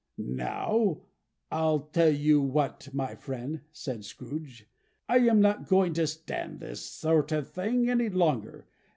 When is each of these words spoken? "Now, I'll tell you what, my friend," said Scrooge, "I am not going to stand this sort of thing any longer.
"Now, 0.17 1.01
I'll 1.51 1.81
tell 1.93 2.09
you 2.09 2.41
what, 2.41 2.89
my 2.91 3.13
friend," 3.13 3.61
said 3.71 4.03
Scrooge, 4.03 4.65
"I 5.07 5.17
am 5.19 5.39
not 5.41 5.67
going 5.67 5.93
to 5.93 6.07
stand 6.07 6.59
this 6.59 6.81
sort 6.81 7.31
of 7.31 7.51
thing 7.51 7.87
any 7.87 8.09
longer. 8.09 8.65